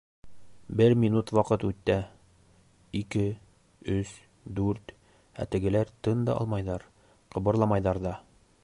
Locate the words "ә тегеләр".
5.45-5.95